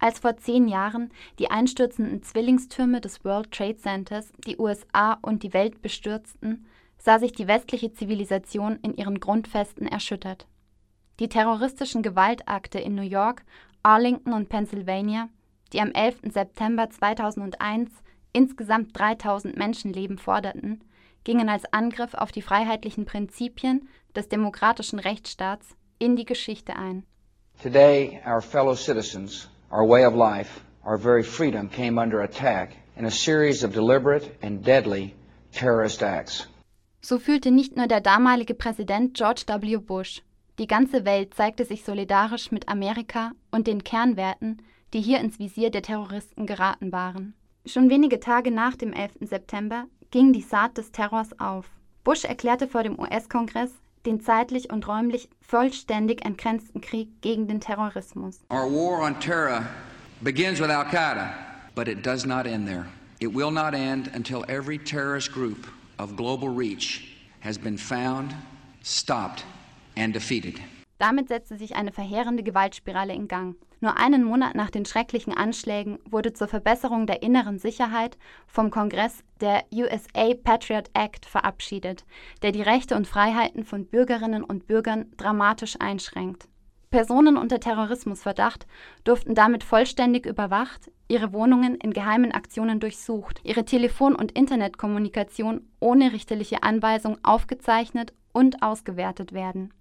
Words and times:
Als 0.00 0.18
vor 0.18 0.38
zehn 0.38 0.66
Jahren 0.66 1.10
die 1.38 1.50
einstürzenden 1.50 2.22
Zwillingstürme 2.22 3.02
des 3.02 3.22
World 3.22 3.52
Trade 3.52 3.76
Centers 3.76 4.32
die 4.46 4.58
USA 4.58 5.18
und 5.20 5.42
die 5.42 5.52
Welt 5.52 5.82
bestürzten, 5.82 6.66
sah 6.96 7.18
sich 7.18 7.32
die 7.32 7.46
westliche 7.46 7.92
Zivilisation 7.92 8.78
in 8.82 8.94
ihren 8.94 9.20
Grundfesten 9.20 9.86
erschüttert. 9.86 10.46
Die 11.18 11.28
terroristischen 11.28 12.02
Gewaltakte 12.02 12.78
in 12.78 12.94
New 12.94 13.02
York, 13.02 13.44
Arlington 13.82 14.32
und 14.32 14.48
Pennsylvania, 14.48 15.28
die 15.74 15.82
am 15.82 15.92
11. 15.92 16.32
September 16.32 16.88
2001 16.88 17.90
insgesamt 18.32 18.98
3000 18.98 19.56
Menschenleben 19.56 20.16
forderten, 20.16 20.82
gingen 21.24 21.50
als 21.50 21.70
Angriff 21.74 22.14
auf 22.14 22.32
die 22.32 22.42
freiheitlichen 22.42 23.04
Prinzipien 23.04 23.86
des 24.16 24.28
demokratischen 24.28 24.98
Rechtsstaats 24.98 25.76
in 25.98 26.16
die 26.16 26.24
Geschichte 26.24 26.76
ein. 26.76 27.04
Today, 27.62 28.18
our 28.26 28.40
fellow 28.40 28.74
citizens 28.74 29.50
our 29.70 29.84
way 29.84 30.04
of 30.04 30.14
life, 30.14 30.60
our 30.84 30.96
very 30.96 31.22
freedom 31.22 31.68
came 31.68 31.98
under 31.98 32.22
attack 32.22 32.76
in 32.96 33.04
a 33.04 33.10
series 33.10 33.62
of 33.62 33.72
deliberate 33.72 34.36
and 34.42 34.64
deadly 34.64 35.14
terrorist 35.52 36.02
acts. 36.02 36.46
So 37.02 37.18
fühlte 37.18 37.50
nicht 37.50 37.76
nur 37.76 37.86
der 37.86 38.00
damalige 38.00 38.54
Präsident 38.54 39.14
George 39.14 39.44
W. 39.46 39.78
Bush. 39.78 40.22
Die 40.58 40.66
ganze 40.66 41.06
Welt 41.06 41.32
zeigte 41.34 41.64
sich 41.64 41.84
solidarisch 41.84 42.50
mit 42.50 42.68
Amerika 42.68 43.32
und 43.50 43.66
den 43.66 43.82
Kernwerten, 43.82 44.60
die 44.92 45.00
hier 45.00 45.20
ins 45.20 45.38
Visier 45.38 45.70
der 45.70 45.82
Terroristen 45.82 46.46
geraten 46.46 46.92
waren. 46.92 47.34
Schon 47.64 47.88
wenige 47.88 48.20
Tage 48.20 48.50
nach 48.50 48.76
dem 48.76 48.92
11. 48.92 49.12
September 49.22 49.86
ging 50.10 50.32
die 50.32 50.42
Saat 50.42 50.76
des 50.76 50.92
Terrors 50.92 51.38
auf. 51.38 51.70
Bush 52.04 52.24
erklärte 52.24 52.66
vor 52.66 52.82
dem 52.82 52.98
US-Kongress 52.98 53.70
den 54.06 54.20
zeitlich 54.20 54.70
und 54.70 54.86
räumlich 54.86 55.28
vollständig 55.40 56.24
entgrenzten 56.24 56.80
Krieg 56.80 57.08
gegen 57.20 57.48
den 57.48 57.60
Terrorismus. 57.60 58.40
Our 58.50 58.70
war 58.70 59.02
on 59.02 59.18
terror 59.20 59.66
begins 60.22 60.60
with 60.60 60.70
Al-Qaeda, 60.70 61.32
but 61.74 61.88
it 61.88 62.02
does 62.02 62.24
not 62.24 62.46
end 62.46 62.66
there. 62.66 62.86
It 63.20 63.34
will 63.34 63.50
not 63.50 63.74
end 63.74 64.10
until 64.14 64.44
every 64.48 64.78
terrorist 64.78 65.32
group 65.32 65.66
of 65.98 66.16
global 66.16 66.48
reach 66.48 67.16
has 67.40 67.58
been 67.58 67.76
found, 67.76 68.34
stopped 68.82 69.44
and 69.96 70.14
defeated. 70.14 70.60
Damit 71.00 71.28
setzte 71.28 71.56
sich 71.56 71.76
eine 71.76 71.92
verheerende 71.92 72.42
Gewaltspirale 72.42 73.14
in 73.14 73.26
Gang. 73.26 73.56
Nur 73.80 73.96
einen 73.96 74.22
Monat 74.22 74.54
nach 74.54 74.68
den 74.68 74.84
schrecklichen 74.84 75.34
Anschlägen 75.34 75.98
wurde 76.04 76.34
zur 76.34 76.46
Verbesserung 76.46 77.06
der 77.06 77.22
inneren 77.22 77.58
Sicherheit 77.58 78.18
vom 78.46 78.70
Kongress 78.70 79.24
der 79.40 79.64
USA 79.72 80.34
Patriot 80.44 80.90
Act 80.92 81.24
verabschiedet, 81.24 82.04
der 82.42 82.52
die 82.52 82.60
Rechte 82.60 82.96
und 82.96 83.06
Freiheiten 83.06 83.64
von 83.64 83.86
Bürgerinnen 83.86 84.44
und 84.44 84.66
Bürgern 84.66 85.10
dramatisch 85.16 85.76
einschränkt. 85.80 86.48
Personen 86.90 87.38
unter 87.38 87.60
Terrorismusverdacht 87.60 88.66
durften 89.02 89.34
damit 89.34 89.64
vollständig 89.64 90.26
überwacht, 90.26 90.90
ihre 91.08 91.32
Wohnungen 91.32 91.76
in 91.76 91.94
geheimen 91.94 92.32
Aktionen 92.32 92.78
durchsucht, 92.78 93.40
ihre 93.42 93.64
Telefon- 93.64 94.16
und 94.16 94.32
Internetkommunikation 94.32 95.62
ohne 95.78 96.12
richterliche 96.12 96.62
Anweisung 96.62 97.16
aufgezeichnet 97.22 98.12
und 98.34 98.62
ausgewertet 98.62 99.32
werden. 99.32 99.72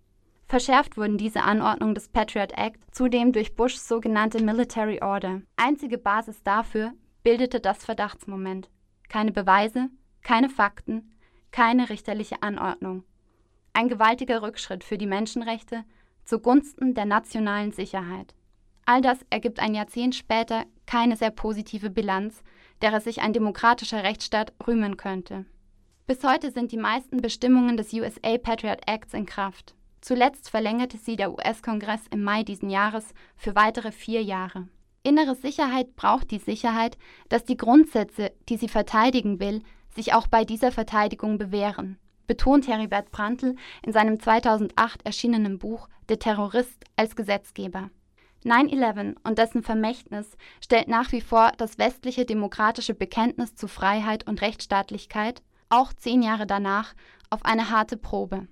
Verschärft 0.49 0.97
wurden 0.97 1.19
diese 1.19 1.43
Anordnungen 1.43 1.93
des 1.93 2.09
Patriot 2.09 2.53
Act 2.53 2.79
zudem 2.91 3.31
durch 3.33 3.55
Bushs 3.55 3.87
sogenannte 3.87 4.43
Military 4.43 4.99
Order. 4.99 5.43
Einzige 5.57 5.99
Basis 5.99 6.41
dafür 6.41 6.93
bildete 7.21 7.59
das 7.59 7.85
Verdachtsmoment. 7.85 8.67
Keine 9.09 9.31
Beweise, 9.31 9.89
keine 10.23 10.49
Fakten, 10.49 11.15
keine 11.51 11.91
richterliche 11.91 12.41
Anordnung. 12.41 13.03
Ein 13.73 13.89
gewaltiger 13.89 14.41
Rückschritt 14.41 14.83
für 14.83 14.97
die 14.97 15.05
Menschenrechte 15.05 15.83
zugunsten 16.25 16.95
der 16.95 17.05
nationalen 17.05 17.71
Sicherheit. 17.71 18.33
All 18.87 19.01
das 19.01 19.19
ergibt 19.29 19.59
ein 19.59 19.75
Jahrzehnt 19.75 20.15
später 20.15 20.65
keine 20.87 21.15
sehr 21.15 21.29
positive 21.29 21.91
Bilanz, 21.91 22.41
derer 22.81 23.01
sich 23.01 23.21
ein 23.21 23.33
demokratischer 23.33 24.03
Rechtsstaat 24.03 24.53
rühmen 24.65 24.97
könnte. 24.97 25.45
Bis 26.07 26.23
heute 26.23 26.49
sind 26.49 26.71
die 26.71 26.77
meisten 26.77 27.17
Bestimmungen 27.17 27.77
des 27.77 27.93
USA 27.93 28.39
Patriot 28.39 28.79
Acts 28.87 29.13
in 29.13 29.27
Kraft. 29.27 29.75
Zuletzt 30.01 30.49
verlängerte 30.49 30.97
sie 30.97 31.15
der 31.15 31.31
US-Kongress 31.31 32.07
im 32.11 32.23
Mai 32.23 32.43
diesen 32.43 32.69
Jahres 32.69 33.13
für 33.35 33.55
weitere 33.55 33.91
vier 33.91 34.23
Jahre. 34.23 34.67
Innere 35.03 35.35
Sicherheit 35.35 35.95
braucht 35.95 36.31
die 36.31 36.39
Sicherheit, 36.39 36.97
dass 37.29 37.45
die 37.45 37.57
Grundsätze, 37.57 38.31
die 38.47 38.57
sie 38.57 38.69
verteidigen 38.69 39.39
will, 39.39 39.63
sich 39.95 40.13
auch 40.13 40.27
bei 40.27 40.45
dieser 40.45 40.71
Verteidigung 40.71 41.37
bewähren, 41.37 41.97
betont 42.27 42.67
Heribert 42.67 43.11
Prantl 43.11 43.55
in 43.83 43.91
seinem 43.91 44.19
2008 44.19 45.05
erschienenen 45.05 45.57
Buch 45.57 45.89
Der 46.09 46.19
Terrorist 46.19 46.83
als 46.95 47.15
Gesetzgeber. 47.15 47.89
9-11 48.45 49.15
und 49.23 49.37
dessen 49.37 49.63
Vermächtnis 49.63 50.37
stellt 50.63 50.87
nach 50.87 51.11
wie 51.11 51.21
vor 51.21 51.51
das 51.57 51.77
westliche 51.77 52.25
demokratische 52.25 52.93
Bekenntnis 52.93 53.55
zu 53.55 53.67
Freiheit 53.67 54.27
und 54.27 54.41
Rechtsstaatlichkeit, 54.41 55.41
auch 55.69 55.91
zehn 55.93 56.21
Jahre 56.21 56.47
danach, 56.47 56.93
auf 57.29 57.43
eine 57.43 57.69
harte 57.69 57.97
Probe. 57.97 58.47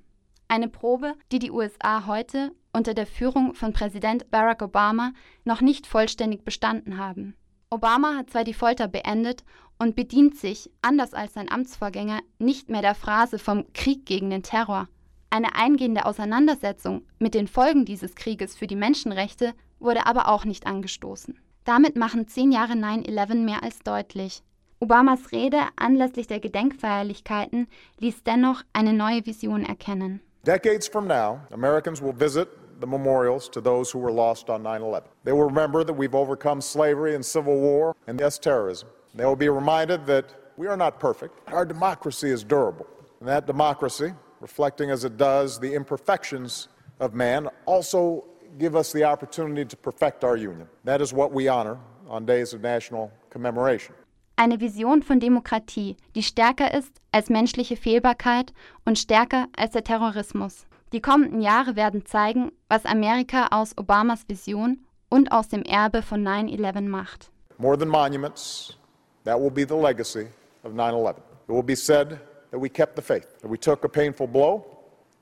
Eine 0.49 0.69
Probe, 0.69 1.15
die 1.31 1.39
die 1.39 1.51
USA 1.51 2.05
heute 2.05 2.53
unter 2.71 2.93
der 2.93 3.05
Führung 3.05 3.53
von 3.53 3.73
Präsident 3.73 4.31
Barack 4.31 4.61
Obama 4.61 5.11
noch 5.43 5.59
nicht 5.59 5.87
vollständig 5.87 6.45
bestanden 6.45 6.97
haben. 6.97 7.35
Obama 7.69 8.15
hat 8.15 8.29
zwar 8.29 8.45
die 8.45 8.53
Folter 8.53 8.87
beendet 8.87 9.43
und 9.77 9.95
bedient 9.95 10.37
sich, 10.37 10.69
anders 10.81 11.13
als 11.13 11.33
sein 11.33 11.51
Amtsvorgänger, 11.51 12.21
nicht 12.39 12.69
mehr 12.69 12.81
der 12.81 12.95
Phrase 12.95 13.39
vom 13.39 13.65
Krieg 13.73 14.05
gegen 14.05 14.29
den 14.29 14.41
Terror. 14.41 14.87
Eine 15.29 15.55
eingehende 15.55 16.05
Auseinandersetzung 16.05 17.01
mit 17.19 17.33
den 17.33 17.49
Folgen 17.49 17.83
dieses 17.83 18.15
Krieges 18.15 18.55
für 18.55 18.67
die 18.67 18.77
Menschenrechte 18.77 19.53
wurde 19.79 20.07
aber 20.07 20.29
auch 20.29 20.45
nicht 20.45 20.65
angestoßen. 20.65 21.37
Damit 21.65 21.97
machen 21.97 22.29
zehn 22.29 22.53
Jahre 22.53 22.73
9-11 22.73 23.35
mehr 23.35 23.63
als 23.63 23.79
deutlich. 23.79 24.41
Obamas 24.79 25.33
Rede 25.33 25.59
anlässlich 25.75 26.27
der 26.27 26.39
Gedenkfeierlichkeiten 26.39 27.67
ließ 27.99 28.23
dennoch 28.23 28.63
eine 28.71 28.93
neue 28.93 29.25
Vision 29.25 29.65
erkennen. 29.65 30.21
Decades 30.43 30.87
from 30.87 31.07
now, 31.07 31.41
Americans 31.51 32.01
will 32.01 32.13
visit 32.13 32.79
the 32.79 32.87
memorials 32.87 33.49
to 33.49 33.61
those 33.61 33.91
who 33.91 33.99
were 33.99 34.11
lost 34.11 34.49
on 34.49 34.63
9 34.63 34.81
11. 34.81 35.09
They 35.23 35.31
will 35.31 35.45
remember 35.45 35.83
that 35.83 35.93
we've 35.93 36.15
overcome 36.15 36.61
slavery 36.61 37.15
and 37.15 37.25
civil 37.25 37.59
war 37.59 37.95
and, 38.07 38.19
yes, 38.19 38.37
terrorism. 38.37 38.89
They 39.15 39.25
will 39.25 39.35
be 39.35 39.49
reminded 39.49 40.05
that 40.05 40.33
we 40.57 40.67
are 40.67 40.77
not 40.77 40.99
perfect. 40.99 41.39
Our 41.51 41.65
democracy 41.65 42.29
is 42.29 42.43
durable. 42.43 42.87
And 43.19 43.27
that 43.27 43.47
democracy, 43.47 44.13
reflecting 44.39 44.91
as 44.91 45.03
it 45.03 45.17
does 45.17 45.59
the 45.59 45.73
imperfections 45.73 46.67
of 46.99 47.13
man, 47.13 47.49
also 47.65 48.25
give 48.57 48.75
us 48.75 48.91
the 48.91 49.03
opportunity 49.03 49.65
to 49.65 49.77
perfect 49.77 50.23
our 50.23 50.37
union. 50.37 50.67
That 50.83 51.01
is 51.01 51.13
what 51.13 51.31
we 51.31 51.47
honor 51.47 51.79
on 52.07 52.25
days 52.25 52.53
of 52.53 52.61
national 52.61 53.11
commemoration. 53.29 53.95
Eine 54.39 54.59
Vision 54.59 55.01
von 55.01 55.19
Demokratie, 55.19 55.97
die 56.13 56.21
stärker 56.21 56.71
ist 56.71 57.01
als 57.11 57.27
menschliche 57.27 57.75
Fehlbarkeit 57.75 58.53
und 58.85 58.99
stärker 58.99 59.47
als 59.57 59.71
der 59.71 59.83
Terrorismus. 59.83 60.67
Die 60.93 61.01
kommenden 61.01 61.41
Jahre 61.41 61.75
werden 61.75 62.05
zeigen, 62.05 62.51
was 62.69 62.85
Amerika 62.85 63.47
aus 63.49 63.75
Obamas 63.75 64.29
Vision 64.29 64.85
und 65.09 65.31
aus 65.31 65.47
dem 65.47 65.63
Erbe 65.63 66.03
von 66.03 66.23
9-11 66.23 66.81
macht. 66.81 67.31
More 67.57 67.75
than 67.75 67.89
monuments, 67.89 68.77
that 69.25 69.39
will 69.39 69.49
be 69.49 69.65
the 69.67 69.73
legacy 69.73 70.27
of 70.63 70.73
9-11. 70.73 71.17
It 71.17 71.23
will 71.47 71.63
be 71.63 71.75
said 71.75 72.19
that 72.51 72.61
we 72.61 72.69
kept 72.69 72.95
the 72.95 73.01
faith, 73.01 73.25
that 73.41 73.49
we 73.49 73.57
took 73.57 73.83
a 73.85 73.89
painful 73.89 74.27
blow 74.27 74.63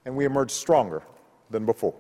and 0.04 0.18
we 0.18 0.26
emerged 0.26 0.52
stronger 0.58 1.02
than 1.50 1.66
before. 1.66 1.94